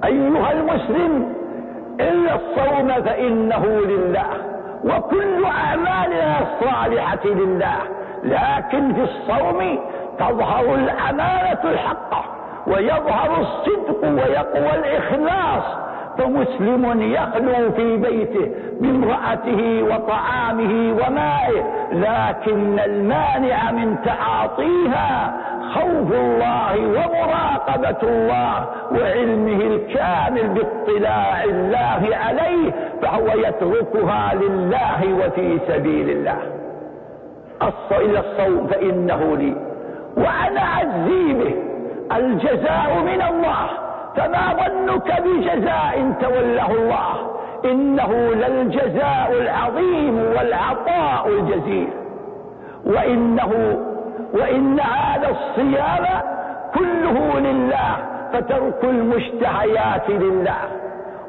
أيها 0.06 0.52
المسلم 0.52 1.34
إلا 2.00 2.36
الصوم 2.36 3.04
فإنه 3.04 3.66
لله 3.66 4.30
وكل 4.84 5.46
أعمالنا 5.46 6.36
الصالحة 6.42 7.26
لله. 7.26 7.78
لكن 8.24 8.94
في 8.94 9.02
الصوم 9.02 9.80
تظهر 10.20 10.76
الأمانة 10.76 11.60
الحقة 11.64 12.24
ويظهر 12.68 13.42
الصدق 13.42 14.04
ويقوى 14.04 14.76
الإخلاص 14.76 15.64
فمسلم 16.18 17.02
يخلو 17.02 17.72
في 17.72 17.98
بيته 17.98 18.52
بامرأته 18.82 19.84
وطعامه 19.84 20.94
ومائه 20.94 21.64
لكن 21.94 22.80
المانع 22.80 23.72
من 23.72 23.96
تعاطيها 24.06 25.34
خوف 25.74 26.12
الله 26.12 26.78
ومراقبة 26.80 28.10
الله 28.10 28.66
وعلمه 28.92 29.62
الكامل 29.62 30.48
باطلاع 30.48 31.44
الله 31.44 32.16
عليه 32.16 32.72
فهو 33.02 33.28
يتركها 33.28 34.34
لله 34.36 35.26
وفي 35.26 35.60
سبيل 35.68 36.10
الله. 36.10 36.38
إلى 37.92 38.20
الصوم 38.20 38.68
فإنه 38.68 39.38
لي 39.38 39.56
وأنا 40.18 40.62
أجزي 40.82 41.34
به 41.34 41.56
الجزاء 42.18 43.02
من 43.06 43.22
الله. 43.22 43.83
فما 44.16 44.54
ظنك 44.54 45.22
بجزاء 45.22 46.14
توله 46.22 46.72
الله؟ 46.72 47.34
إنه 47.66 48.14
للجزاء 48.34 49.32
العظيم 49.32 50.18
والعطاء 50.18 51.28
الجزيل. 51.28 51.90
وإنه 52.86 53.78
وإن 54.34 54.80
هذا 54.80 55.30
الصيام 55.30 56.06
كله 56.76 57.40
لله 57.40 57.98
فترك 58.34 58.84
المشتهيات 58.84 60.10
لله. 60.10 60.62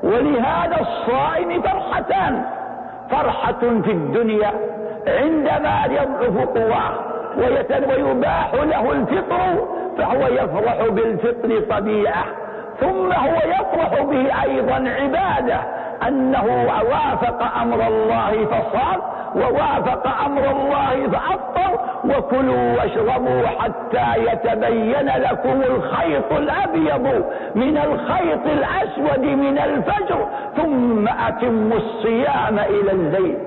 ولهذا 0.03 0.81
الصائم 0.81 1.63
فرحتان 1.63 2.45
فرحة 3.11 3.61
في 3.85 3.91
الدنيا 3.91 4.51
عندما 5.07 5.85
يضعف 5.91 6.49
قواه 6.49 6.95
ويباح 7.89 8.55
له 8.55 8.93
الفطر 8.93 9.67
فهو 9.99 10.27
يفرح 10.27 10.87
بالفطر 10.89 11.77
طبيعة. 11.79 12.25
ثم 12.81 13.13
هو 13.13 13.37
يفرح 13.37 14.03
به 14.03 14.43
أيضا 14.43 14.75
عبادة 14.75 15.61
أنه 16.09 16.45
وافق 16.91 17.59
أمر 17.63 17.87
الله 17.87 18.47
فصام 18.47 19.01
ووافق 19.35 20.25
أمر 20.27 20.51
الله 20.51 21.09
فأفطر 21.09 21.81
وكلوا 22.05 22.77
واشربوا 22.77 23.47
حتى 23.47 24.33
يتبين 24.33 25.09
لكم 25.17 25.63
الخيط 25.63 26.33
الأبيض 26.33 27.25
من 27.55 27.79
الخيط 27.79 28.47
الأسود 28.47 29.25
من 29.25 29.59
الفجر 29.59 30.27
ثم 30.57 31.09
أتموا 31.09 31.77
الصيام 31.77 32.59
إلى 32.59 32.93
الليل. 32.93 33.39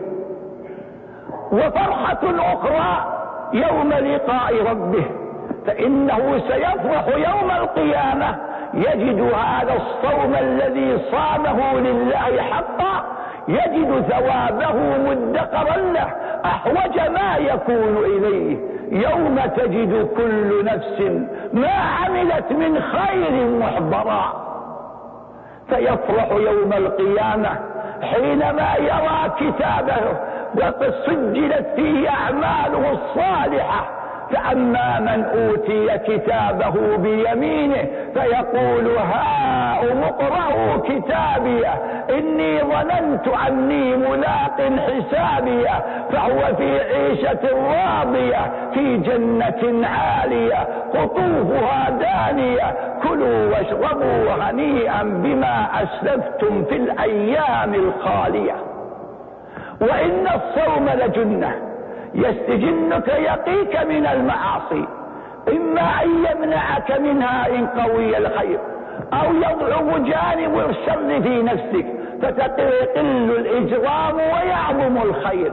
وفرحة 1.51 2.23
أخرى 2.53 3.05
يوم 3.53 3.93
لقاء 3.93 4.53
ربه 4.71 5.05
فإنه 5.67 6.41
سيفرح 6.47 7.07
يوم 7.07 7.51
القيامة. 7.51 8.35
يجد 8.73 9.21
هذا 9.21 9.73
الصوم 9.75 10.35
الذي 10.35 10.97
صامه 11.11 11.79
لله 11.79 12.41
حقا 12.41 13.03
يجد 13.47 14.05
ثوابه 14.09 14.97
مدخرا 14.97 15.77
له. 15.77 16.07
أحوج 16.45 16.99
ما 16.99 17.37
يكون 17.37 17.97
إليه. 17.97 18.57
يوم 18.91 19.39
تجد 19.55 20.09
كل 20.17 20.65
نفس 20.65 21.01
ما 21.53 21.71
عملت 21.71 22.51
من 22.51 22.81
خير 22.81 23.59
محضرا. 23.59 24.47
فيفرح 25.69 26.31
يوم 26.31 26.73
القيامة 26.73 27.49
حينما 28.01 28.75
يرى 28.77 29.31
كتابه 29.39 30.17
وقد 30.55 30.93
سجلت 31.05 31.67
فيه 31.75 32.09
أعماله 32.09 32.91
الصالحة. 32.91 33.96
فأما 34.31 34.99
من 34.99 35.23
أوتي 35.23 35.97
كتابه 35.97 36.97
بيمينه 36.97 37.87
فيقول 38.13 38.97
هاؤم 38.97 40.03
اقرأوا 40.03 40.77
كتابي. 40.77 41.67
إني 42.09 42.59
ظننت 42.59 43.27
أني 43.47 43.95
ملاق 43.95 44.61
حسابي. 44.61 45.65
فهو 46.11 46.55
في 46.55 46.79
عيشة 46.79 47.39
راضية 47.53 48.51
في 48.73 48.97
جنة 48.97 49.87
عالية. 49.87 50.67
قطوفها 50.93 51.89
دانية. 51.89 52.75
كلوا 53.03 53.49
واشربوا 53.49 54.33
هنيئا 54.41 55.03
بما 55.03 55.67
أسلفتم 55.83 56.63
في 56.63 56.75
الأيام 56.75 57.73
الخالية. 57.73 58.55
وإن 59.81 60.27
الصوم 60.27 60.89
لجنة. 60.89 61.66
يستجنك 62.17 63.07
يقيك 63.07 63.85
من 63.85 64.05
المعاصي. 64.05 64.85
إما 65.47 66.03
أن 66.03 66.09
يمنعك 66.09 66.99
منها 66.99 67.47
إن 67.49 67.67
قوي 67.67 68.17
الخير 68.17 68.59
أو 69.13 69.33
يضعف 69.33 69.97
جانب 69.97 70.59
الشر 70.69 71.21
في 71.21 71.43
نفسك 71.43 71.85
فتقل 72.21 72.71
الإجرام 73.39 74.15
ويعظم 74.15 74.97
الخير. 74.97 75.51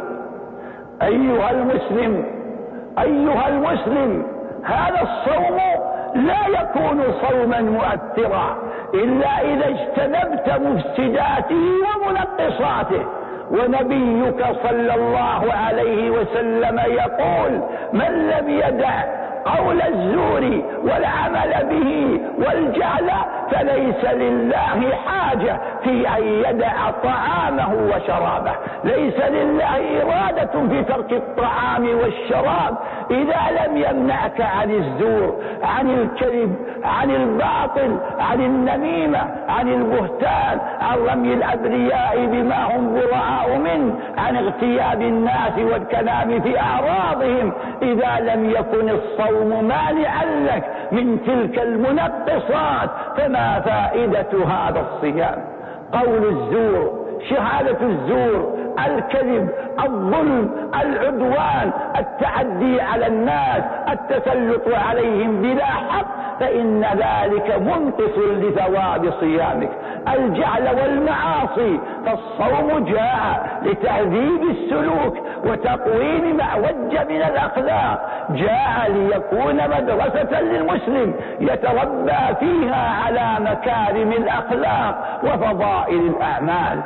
أيها 1.03 1.51
المسلم 1.51 2.25
أيها 2.99 3.49
المسلم 3.49 4.27
هذا 4.65 5.03
الصوم 5.03 5.59
لا 6.15 6.61
يكون 6.61 7.03
صوما 7.29 7.61
مؤثرا 7.61 8.57
إلا 8.95 9.41
إذا 9.41 9.69
اجتنبت 9.69 10.61
مفسداته 10.61 11.67
ومنقصاته 11.85 13.05
ونبيك 13.51 14.45
صلى 14.63 14.95
الله 14.95 15.53
عليه 15.53 16.11
وسلم 16.11 16.81
يقول 16.87 17.61
من 17.93 18.31
لم 18.31 18.49
يدع 18.49 19.24
قول 19.45 19.83
الزور 19.83 20.63
والعمل 20.85 21.67
به 21.71 22.21
والجهل 22.39 23.11
فليس 23.51 24.05
لله 24.15 24.93
حاجة 25.07 25.61
في 25.85 26.09
أن 26.09 26.23
يدع 26.23 26.91
طعامه 26.91 27.75
وشرابه. 27.75 28.53
ليس 28.85 29.19
لله 29.21 30.03
إرادة 30.03 30.69
في 30.69 30.83
ترك 30.83 31.13
الطعام 31.13 31.89
والشراب. 31.89 32.77
إذا 33.11 33.43
لم 33.65 33.77
يمنعك 33.77 34.41
عن 34.41 34.71
الزور 34.71 35.37
عن 35.63 35.91
الكذب 35.91 36.55
عن 36.85 37.11
الباطل 37.11 37.99
عن 38.21 38.41
النميمة 38.41 39.19
عن 39.49 39.69
البهتان 39.69 40.59
عن 40.81 40.99
رمي 41.11 41.35
الأبرياء 41.35 42.27
بما 42.27 42.65
هم 42.65 42.95
براء 42.95 43.59
منه 43.59 43.95
عن 44.19 44.37
اغتياب 44.37 45.03
الناس 45.03 45.59
والكلام 45.59 46.41
في 46.41 46.61
أعراضهم 46.61 47.53
إذا 47.83 48.21
لم 48.21 48.51
يكن 48.51 48.89
الصوم 49.35 49.69
مانعا 49.69 50.25
لك 50.25 50.65
من 50.93 51.19
تلك 51.27 51.59
المنقصات 51.59 52.91
فما 53.17 53.61
فائدة 53.61 54.45
هذا 54.47 54.81
الصيام؟ 54.81 55.45
قول 55.93 56.25
الزور 56.29 57.05
شهادة 57.31 57.79
الزور 57.83 58.55
الكذب 58.87 59.49
الظلم 59.85 60.51
العدوان 60.83 61.71
التعدي 61.99 62.81
على 62.81 63.07
الناس 63.07 63.63
التسلط 63.93 64.63
عليهم 64.89 65.43
بلا 65.43 65.65
حق 65.65 66.07
فإن 66.41 66.81
ذلك 66.81 67.61
منقص 67.61 68.19
لثواب 68.19 69.13
صيامك. 69.21 69.71
الجعل 70.15 70.69
والمعاصي 70.81 71.81
فالصوم 72.07 72.85
جاء 72.85 73.61
لتهذيب 73.63 74.43
السلوك 74.51 75.19
وتقويم 75.47 76.37
ما 76.37 76.55
وج 76.55 76.99
من 77.11 77.23
الأخلاق. 77.23 78.11
جاء 78.31 78.91
ليكون 78.91 79.57
مدرسة 79.57 80.41
للمسلم 80.41 81.15
يتربى 81.41 82.37
فيها 82.41 83.05
على 83.05 83.45
مكارم 83.45 84.13
الأخلاق 84.13 85.21
وفضائل 85.25 85.99
الأعمال. 85.99 86.81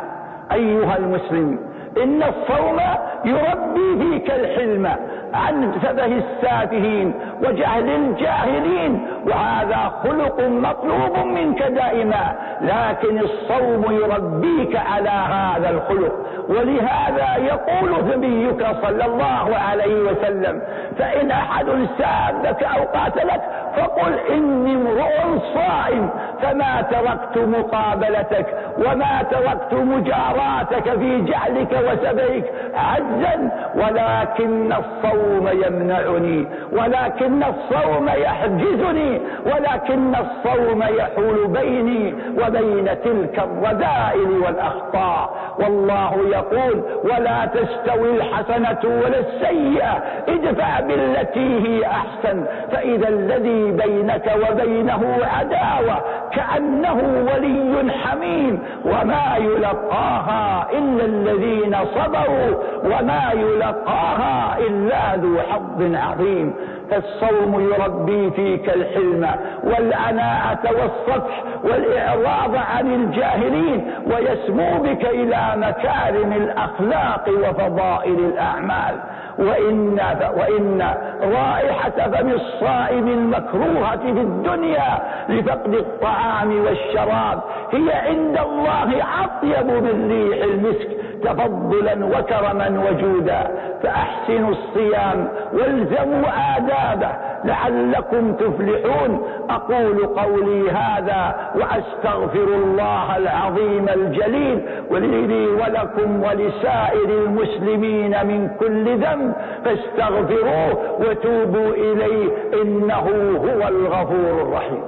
أيها 0.53 0.97
المسلم 0.97 1.59
إن 2.03 2.23
الصوم 2.23 2.81
يربي 3.25 4.05
فيك 4.05 4.31
الحلم 4.31 4.87
عن 5.35 5.73
سفه 5.83 6.07
السافهين 6.07 7.14
وجهل 7.42 7.88
الجاهلين 7.88 9.07
وهذا 9.27 9.92
خلق 10.05 10.40
مطلوب 10.40 11.27
منك 11.27 11.62
دائما. 11.62 12.35
لكن 12.61 13.18
الصوم 13.18 13.85
يربيك 13.92 14.77
على 14.77 15.11
هذا 15.11 15.71
الخلق. 15.71 16.12
ولهذا 16.49 17.37
يقول 17.37 17.90
نبيك 18.16 18.66
صلى 18.83 19.05
الله 19.05 19.57
عليه 19.68 19.94
وسلم 20.03 20.62
فإن 20.99 21.31
أحد 21.31 21.66
سابك 21.99 22.62
أو 22.62 22.85
قاتلك 22.85 23.40
فقل 23.77 24.12
إني 24.31 24.73
امرؤ 24.75 25.38
صائم 25.55 26.11
فما 26.42 26.83
تركت 26.90 27.38
مقابلتك 27.49 28.47
وما 28.79 29.23
تركت 29.31 29.75
مجاراتك 29.75 30.99
في 30.99 31.21
جعلك 31.21 31.73
وسبيك 31.73 32.44
عزا 32.75 33.51
ولكن 33.75 34.73
الصوم 34.73 35.49
يمنعني 35.66 36.47
ولكن 36.73 37.42
الصوم 37.42 38.09
يحجزني 38.09 39.21
ولكن 39.47 40.14
الصوم 40.14 40.83
يحول 40.83 41.47
بيني 41.47 42.14
وبين 42.49 42.85
تلك 43.05 43.39
الرذائل 43.39 44.31
والأخطاء. 44.45 45.31
والله 45.59 46.29
يقول 46.29 46.83
ولا 47.05 47.47
تستوي 47.47 48.11
الحسنة 48.11 48.79
ولا 48.85 49.19
السيئة 49.19 50.03
ادفع 50.29 50.81
بالتي 50.81 51.69
هي 51.69 51.87
أحسن. 51.87 52.45
فإذا 52.73 53.09
الذي 53.09 53.71
بينك 53.71 54.33
وبينه 54.51 55.19
عداوة 55.23 56.03
كأنه 56.33 57.27
ولي 57.33 57.93
حميم 57.93 58.62
وما 58.85 59.37
يلقاها 59.37 60.67
إلا 60.73 61.05
الذين 61.05 61.77
صبروا 61.95 62.55
وما 62.85 63.33
يلقاها 63.33 64.59
إلا 64.59 65.17
ذو 65.17 65.38
حظ 65.41 65.95
عظيم. 65.95 66.55
فالصوم 66.91 67.61
يربي 67.61 68.31
فيك 68.31 68.69
الحلم 68.69 69.29
والعناءة 69.64 70.61
والصفح 70.64 71.43
والإعراض 71.64 72.57
عن 72.57 72.95
الجاهلين 72.95 73.91
ويسمو 74.07 74.79
بك 74.83 75.05
إلى 75.05 75.53
مكارم 75.57 76.33
الأخلاق 76.33 77.29
وفضائل 77.29 78.19
الأعمال. 78.19 78.95
وإن, 79.38 79.98
وإن 80.37 80.83
رائحة 81.22 81.90
فم 82.11 82.29
الصائم 82.29 83.09
المكروهة 83.09 83.96
في 83.96 84.20
الدنيا 84.20 84.98
لفقد 85.29 85.74
الطعام 85.74 86.64
والشراب 86.64 87.40
هي 87.72 87.92
عند 87.92 88.38
الله 88.38 89.03
أطيب 89.24 89.66
من 89.66 90.09
ريح 90.11 90.44
المسك. 90.44 90.88
تفضلا 91.22 92.07
وكرما 92.07 92.83
وجودا 92.88 93.50
فأحسنوا 93.83 94.50
الصيام 94.50 95.28
والزموا 95.52 96.28
آدابه 96.57 97.12
لعلكم 97.44 98.33
تفلحون. 98.33 99.26
أقول 99.50 100.07
قولي 100.07 100.70
هذا 100.70 101.35
وأستغفر 101.54 102.48
الله 102.54 103.16
العظيم 103.16 103.88
الجليل 103.88 104.62
ولي 104.90 105.46
ولكم 105.46 106.22
ولسائر 106.22 107.09
المسلمين 107.09 108.26
من 108.26 108.50
كل 108.61 108.98
ذنب 108.98 109.33
فاستغفروه 109.64 111.00
وتوبوا 111.00 111.70
إليه 111.74 112.28
إنه 112.62 113.07
هو 113.37 113.68
الغفور 113.68 114.42
الرحيم. 114.42 114.83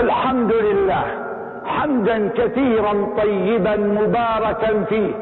الحمد 0.00 0.52
لله 0.52 1.29
حمدا 1.64 2.28
كثيرا 2.36 2.92
طيبا 3.22 3.76
مباركا 3.76 4.84
فيه 4.88 5.12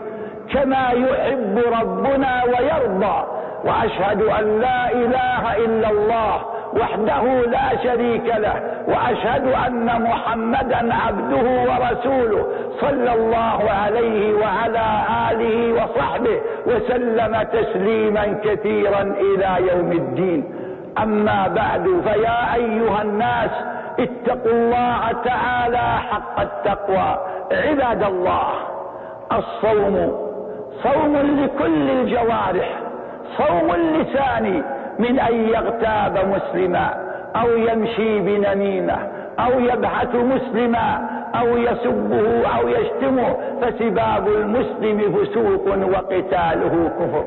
كما 0.53 0.89
يحب 0.91 1.59
ربنا 1.81 2.43
ويرضى. 2.45 3.25
وأشهد 3.65 4.23
أن 4.23 4.61
لا 4.61 4.93
إله 4.93 5.57
إلا 5.65 5.91
الله 5.91 6.35
وحده 6.81 7.23
لا 7.41 7.77
شريك 7.85 8.27
له 8.27 8.55
وأشهد 8.89 9.53
أن 9.67 10.03
محمدا 10.03 10.95
عبده 10.95 11.47
ورسوله 11.69 12.47
صلى 12.81 13.13
الله 13.15 13.71
عليه 13.83 14.35
وعلى 14.35 14.87
آله 15.31 15.73
وصحبه 15.73 16.41
وسلم 16.67 17.43
تسليما 17.53 18.39
كثيرا 18.45 19.03
إلى 19.03 19.51
يوم 19.73 19.93
الدين. 19.93 20.45
أما 21.03 21.49
بعد 21.49 21.85
فيا 22.05 22.55
أيها 22.55 23.03
الناس 23.03 23.51
اتقوا 24.01 24.53
الله 24.53 25.13
تعالى 25.25 25.99
حق 26.11 26.41
التقوى. 26.41 27.17
عباد 27.53 28.03
الله 28.03 28.49
الصوم 29.33 30.13
صوم 30.83 31.17
لكل 31.17 31.91
الجوارح 31.91 32.69
صوم 33.37 33.75
اللسان 33.75 34.63
من 34.99 35.19
أن 35.21 35.35
يغتاب 35.35 36.19
مسلما 36.29 36.95
أو 37.37 37.49
يمشي 37.49 38.21
بنميمة 38.21 38.99
أو 39.39 39.61
يبحث 39.61 40.15
مسلما 40.15 41.09
أو 41.41 41.57
يسبه 41.57 42.49
أو 42.57 42.69
يشتمه 42.69 43.37
فسباب 43.61 44.29
المسلم 44.29 44.99
فسوق 45.15 45.67
وقتاله 45.95 46.91
كفر. 46.99 47.25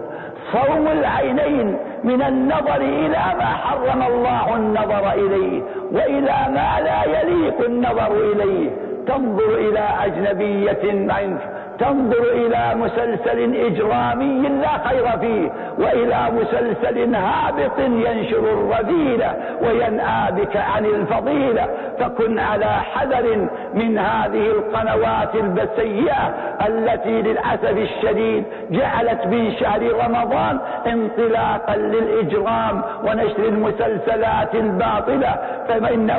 صوم 0.52 0.88
العينين 0.88 1.78
من 2.04 2.22
النظر 2.22 2.82
إلى 2.82 3.24
ما 3.40 3.46
حرم 3.46 4.02
الله 4.04 4.56
النظر 4.56 5.12
إليه 5.14 5.62
وإلى 5.92 6.38
ما 6.50 6.80
لا 6.84 7.22
يليق 7.22 7.66
النظر 7.66 8.12
إليه. 8.12 8.70
تنظر 9.08 9.56
إلى 9.56 9.88
أجنبية 10.06 11.14
عنك 11.14 11.40
تنظر 11.80 12.24
إلى 12.34 12.76
مسلسل 12.76 13.56
إجرامي 13.56 14.50
لا 14.50 14.88
خير 14.88 15.18
فيه 15.22 15.52
وإلى 15.78 16.20
مسلسل 16.32 17.16
هابط 17.16 17.80
ينشر 17.80 18.38
الرذيلة 18.40 19.34
وينأى 19.62 20.32
بك 20.32 20.58
عن 20.58 20.86
الفضيلة. 20.86 21.68
فكن 22.00 22.40
على 22.40 22.66
حذر 22.66 23.48
من 23.74 23.98
هذه 23.98 24.46
القنوات 24.52 25.36
البسيئة 25.36 26.34
التي 26.68 27.22
للأسف 27.22 27.78
الشديد 27.78 28.44
جعلت 28.72 29.26
من 29.26 29.52
شهر 29.60 29.82
رمضان 30.06 30.60
انطلاقا 30.88 31.76
للإجرام 31.76 32.82
ونشر 33.04 33.46
المسلسلات 33.46 34.56
الباطلة. 34.56 35.36
فإن 35.68 36.10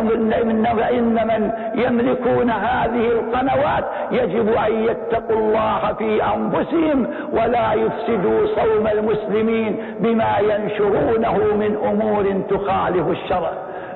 إن 0.93 1.15
من 1.27 1.51
يملكون 1.75 2.51
هذه 2.51 3.07
القنوات 3.07 3.85
يجب 4.11 4.49
أن 4.49 4.73
يتقوا 4.73 5.37
الله 5.37 5.93
في 5.99 6.23
أنفسهم 6.25 7.07
ولا 7.33 7.73
يفسدوا 7.73 8.47
صوم 8.47 8.87
المسلمين 8.87 9.77
بما 10.01 10.39
ينشرونه 10.39 11.37
من 11.55 11.77
أمور 11.91 12.43
تخالف 12.51 13.09
الشرع. 13.09 13.53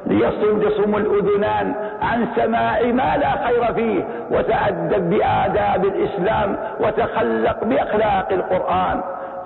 ليصم 0.06 0.60
تصم 0.60 0.96
الأذنان 0.96 1.74
عن 2.02 2.26
سماع 2.36 2.80
ما 2.82 3.16
لا 3.16 3.46
خير 3.46 3.74
فيه 3.74 4.04
وتأدب 4.30 5.10
بآداب 5.10 5.84
الإسلام 5.84 6.56
وتخلق 6.80 7.64
بأخلاق 7.64 8.32
القرآن. 8.32 9.00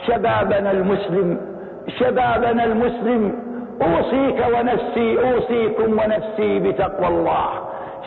شبابنا 0.06 0.70
المسلم 0.70 1.40
شبابنا 1.98 2.64
المسلم 2.64 3.32
أوصيك 3.82 4.44
ونفسي 4.54 5.18
أوصيكم 5.32 5.92
ونفسي 5.92 6.58
بتقوى 6.58 7.08
الله. 7.08 7.48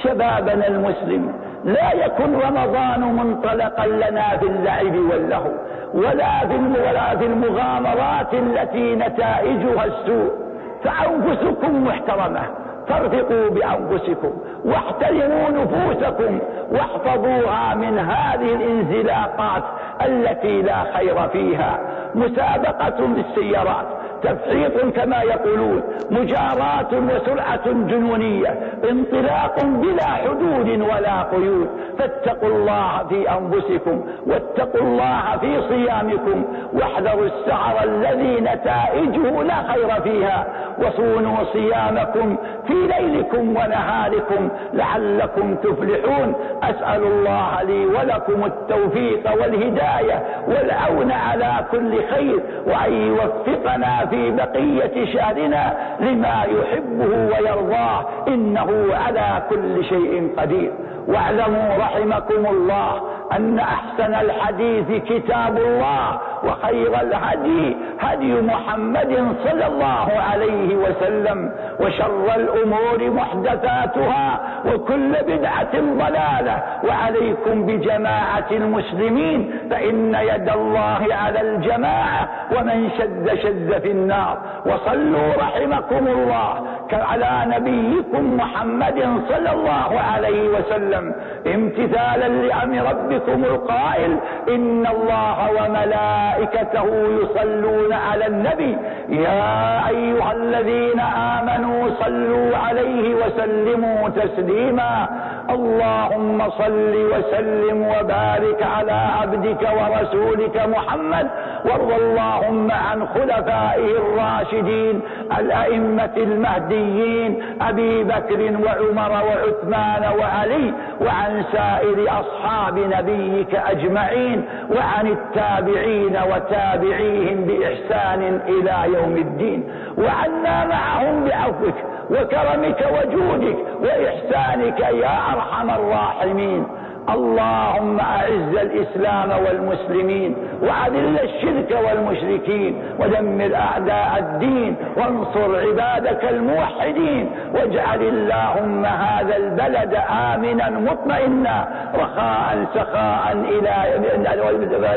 شبابنا 0.04 0.68
المسلم 0.68 1.34
لا 1.66 1.94
يكن 2.06 2.36
رمضان 2.36 3.02
منطلقا 3.02 3.88
لنا 3.88 4.38
في 4.38 4.46
اللعب 4.46 4.96
واللهو 4.96 5.52
ولا 5.94 6.40
في 6.40 6.56
ولا 6.56 7.18
في 7.18 7.26
المغامرات 7.26 8.34
التي 8.34 8.96
نتائجها 8.96 9.86
السوء. 9.86 10.43
فأنفسكم 10.84 11.84
محترمة. 11.84 12.42
فارفقوا 12.88 13.50
بأنفسكم 13.50 14.34
واحترموا 14.66 15.50
نفوسكم 15.50 16.40
واحفظوها 16.72 17.76
من 17.76 18.00
هذه 18.00 18.56
الانزلاقات 18.56 19.64
التي 20.06 20.62
لا 20.62 20.84
خير 20.98 21.28
فيها. 21.28 21.80
مسابقة 22.16 23.08
للسيارات. 23.08 23.86
تفريط 24.24 24.96
كما 24.96 25.22
يقولون 25.22 25.84
مجاراة 26.12 26.92
وسرعة 26.92 27.66
جنونية 27.66 28.58
انطلاق 28.92 29.66
بلا 29.66 30.06
حدود 30.06 30.70
ولا 30.70 31.22
قيود. 31.22 31.70
فاتقوا 32.00 32.50
الله 32.50 32.92
في 33.10 33.30
أنفسكم 33.30 34.06
واتقوا 34.28 34.82
الله 34.82 35.38
في 35.42 35.62
صيامكم 35.62 36.46
واحذروا 36.74 37.26
السعر 37.26 37.84
الذي 37.84 38.42
نتائجه 38.42 39.44
لا 39.44 39.60
خير 39.72 40.02
فيها. 40.02 40.48
وصونوا 40.80 41.44
صيامكم 41.54 42.38
في 42.68 42.74
ليلكم 42.74 43.50
ونهاركم 43.50 44.50
لعلكم 44.74 45.56
تفلحون. 45.56 46.36
أسأل 46.64 47.04
الله 47.04 47.64
لي 47.64 47.86
ولكم 47.86 48.46
التوفيق 48.46 49.34
والهداية 49.42 50.24
والعون 50.48 51.12
على 51.12 51.66
كل 51.72 52.04
خير 52.12 52.40
وأن 52.68 52.94
يوفقنا 52.94 54.06
في 54.06 54.13
بقية 54.14 55.06
شأننا 55.14 55.74
لما 56.00 56.44
يحبه 56.44 57.06
ويرضاه. 57.06 58.06
إنه 58.28 58.96
على 58.96 59.44
كل 59.50 59.86
شيء 59.86 60.34
قدير. 60.38 60.72
واعلموا 61.08 61.78
رحمكم 61.78 62.46
الله 62.46 63.02
أن 63.32 63.60
أحسن 63.60 64.14
الحديث 64.14 65.04
كتاب 65.10 65.58
الله 65.58 66.20
وخير 66.44 67.02
الهدي 67.02 67.78
هدي 68.00 68.42
محمد 68.42 69.36
صلى 69.44 69.66
الله 69.68 70.08
عليه 70.30 70.76
وسلم 70.76 71.52
وشر 71.80 72.36
الأمور 72.36 73.10
محدثاتها 73.10 74.40
وكل 74.66 75.12
بدعة 75.28 75.74
ضلالة. 75.74 76.64
وعليكم 76.84 77.66
بجماعة 77.66 78.50
المسلمين 78.52 79.60
فإن 79.70 80.16
يد 80.16 80.50
الله 80.50 81.02
على 81.12 81.42
الجماعة 81.42 82.30
ومن 82.56 82.90
شد 82.98 83.36
شد 83.44 83.82
في 83.82 83.92
النار. 83.92 84.38
وصلوا 84.66 85.34
رحمكم 85.38 86.08
الله 86.08 86.68
على 86.94 87.56
نبيكم 87.56 88.38
محمد 88.38 89.00
صلى 89.30 89.52
الله 89.52 90.00
عليه 90.14 90.48
وسلم. 90.50 91.16
امتثالا 91.48 92.28
لأمر 92.28 92.86
ربكم 93.14 93.44
القائل 93.44 94.18
إن 94.50 94.88
الله 94.88 95.50
وملائكته 95.52 96.86
يصلون 97.22 97.94
على 97.94 98.28
النبي. 98.28 98.78
يا 99.10 99.88
أيها 99.90 100.32
الذين 100.32 101.00
آمنوا 101.00 101.90
صلوا 102.00 102.58
عليه 102.58 103.16
وسلموا 103.16 104.10
تسليما. 104.10 105.08
اللهم 105.50 106.50
صل 106.50 106.94
وسلم 107.14 107.82
وبارك 107.82 108.64
على 108.64 108.92
عبدك 108.92 109.62
ورسولك 109.62 110.58
محمد 110.68 111.28
وارض 111.66 111.92
اللهم 111.92 112.72
عن 112.72 113.08
خلفائه 113.08 113.98
الراشدين 113.98 115.02
الأئمة 115.40 116.16
المهديين 116.18 117.44
أبي 117.62 118.04
بكر 118.04 118.40
وعمر 118.66 119.12
وعثمان 119.12 120.20
وعلي 120.20 120.74
وعن 121.02 121.44
سائر 121.52 122.08
أصحاب 122.20 122.80
نبيك 122.80 123.56
أجمعين 123.56 124.46
وعن 124.76 125.08
التابعين 125.08 126.18
وتابعيهم 126.32 127.46
بإحسان 127.46 128.42
إلى 128.48 128.94
يوم 128.94 129.16
الدين. 129.18 129.64
وعنا 129.98 130.66
معهم 130.66 131.24
بعفوك. 131.24 131.93
وكرمك 132.10 132.86
وجودك 132.96 133.58
وإحسانك 133.84 134.80
يا 134.80 135.16
أرحم 135.34 135.70
الراحمين. 135.70 136.66
اللهم 137.10 138.00
أعز 138.00 138.56
الإسلام 138.62 139.30
والمسلمين 139.46 140.36
وأذل 140.62 141.20
الشرك 141.20 141.78
والمشركين 141.86 142.84
ودمر 143.00 143.56
أعداء 143.56 144.12
الدين 144.20 144.76
وانصر 144.98 145.60
عبادك 145.68 146.24
الموحدين 146.30 147.30
واجعل 147.56 148.02
اللهم 148.02 148.86
هذا 148.86 149.36
البلد 149.38 149.98
آمنا 150.34 150.70
مطمئنا 150.70 151.68
رخاء 151.96 152.66
سخاء 152.76 153.32
إلى 153.50 153.74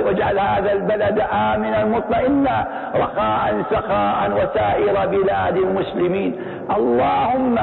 واجعل 0.06 0.38
هذا 0.38 0.72
البلد 0.72 1.22
آمنا 1.32 1.84
مطمئنا 1.84 2.66
رخاء 2.94 3.62
سخاء 3.70 4.30
وسائر 4.36 5.06
بلاد 5.06 5.56
المسلمين. 5.56 6.36
اللهم 6.70 7.56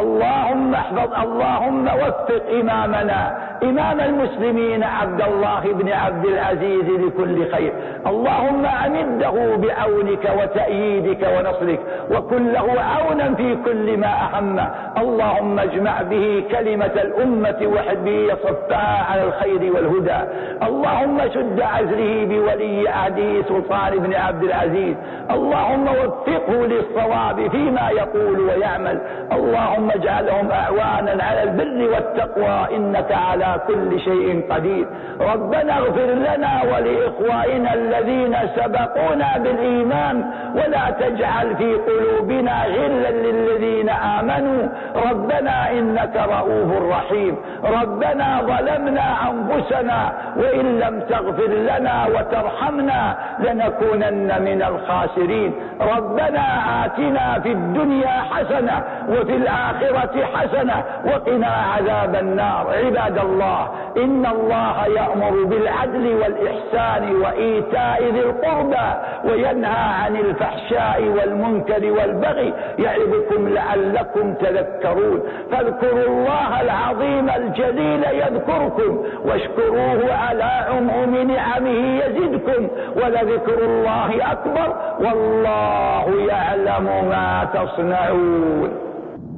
اللهم 0.00 0.74
احفظ 0.74 1.10
اللهم 1.24 1.86
وفق 1.86 2.42
إمامنا. 2.60 3.20
إمام 3.62 4.00
المسلمين 4.00 4.84
عبد 4.84 5.20
الله 5.22 5.62
بن 5.72 5.88
عبد 5.92 6.24
العزيز 6.24 6.88
لكل 7.04 7.50
خير. 7.52 7.72
اللهم 8.06 8.66
أمده 8.66 9.56
بعونك 9.56 10.24
وتأييدك 10.38 11.22
ونصرك 11.34 11.80
وكن 12.10 12.52
له 12.52 12.66
عونا 12.80 13.34
في 13.34 13.56
كل 13.64 13.96
ما 13.96 14.12
أهمه 14.26 14.66
اللهم 15.02 15.58
اجمع 15.58 16.02
به 16.02 16.44
كلمة 16.50 16.94
الأمة 17.06 17.60
وحد 17.74 17.96
به 18.04 18.34
صفها 18.44 19.06
على 19.10 19.22
الخير 19.24 19.72
والهدى. 19.74 20.20
اللهم 20.62 21.18
شد 21.34 21.60
عزره 21.60 22.24
بولي 22.24 22.88
عهده 22.88 23.42
سلطان 23.48 23.92
بن 23.98 24.14
عبد 24.14 24.42
العزيز. 24.42 24.96
اللهم 25.30 25.86
وفقه 25.88 26.52
للصواب 26.66 27.50
فيما 27.50 27.90
يقول 27.90 28.40
ويعمل. 28.40 29.00
اللهم 29.32 29.85
اجعلهم 29.90 30.50
أعوانا 30.50 31.24
على 31.24 31.42
البر 31.42 31.94
والتقوى 31.94 32.76
إنك 32.76 33.12
على 33.12 33.60
كل 33.66 34.00
شيء 34.00 34.46
قدير. 34.50 34.86
ربنا 35.20 35.78
اغفر 35.78 36.10
لنا 36.28 36.62
ولإخوائنا 36.62 37.74
الذين 37.74 38.36
سبقونا 38.56 39.38
بالإيمان 39.38 40.24
ولا 40.54 40.90
تجعل 41.00 41.56
في 41.56 41.74
قلوبنا 41.74 42.64
غلا 42.64 43.10
للذين 43.10 43.88
آمنوا. 43.90 44.62
ربنا 45.10 45.70
إنك 45.70 46.16
رؤوف 46.16 46.92
رحيم. 46.92 47.36
ربنا 47.64 48.40
ظلمنا 48.42 49.06
أنفسنا 49.30 50.12
وإن 50.36 50.78
لم 50.78 51.00
تغفر 51.00 51.52
لنا 51.70 52.06
وترحمنا 52.06 53.16
لنكونن 53.38 54.42
من 54.42 54.62
الخاسرين. 54.62 55.52
ربنا 55.80 56.44
آتنا 56.84 57.40
في 57.42 57.52
الدنيا 57.52 58.16
حسنة 58.30 58.82
وفي 59.08 59.36
الآخرة 59.70 60.24
حسنة 60.24 60.84
وقنا 61.04 61.46
عذاب 61.46 62.14
النار. 62.14 62.66
عباد 62.84 63.18
الله 63.18 63.68
إن 63.96 64.26
الله 64.26 64.86
يأمر 64.86 65.44
بالعدل 65.44 66.14
والإحسان 66.14 67.16
وإيتاء 67.16 68.02
ذي 68.02 68.20
القربى 68.20 68.88
وينهى 69.24 70.04
عن 70.04 70.16
الفحشاء 70.16 71.02
والمنكر 71.02 71.92
والبغي 71.92 72.54
يعظكم 72.78 73.48
لعلكم 73.48 74.34
تذكرون. 74.34 75.22
فاذكروا 75.50 76.06
الله 76.06 76.60
العظيم 76.60 77.30
الجليل 77.30 78.04
يذكركم 78.04 79.04
واشكروه 79.24 80.14
على 80.14 80.50
عموم 80.70 81.30
نعمه 81.30 82.04
يزدكم 82.04 82.68
ولذكر 82.96 83.58
الله 83.64 84.32
أكبر 84.32 84.76
والله 85.00 86.26
يعلم 86.28 86.84
ما 86.84 87.48
تصنعون. 87.54 88.85